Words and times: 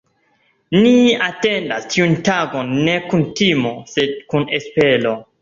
Ni 0.85 0.93
atendas 1.25 1.85
tiun 1.91 2.15
tagon 2.31 2.73
ne 2.89 2.97
kun 3.13 3.27
timo, 3.41 3.75
sed 3.93 4.19
kun 4.35 4.51
espero. 4.61 5.15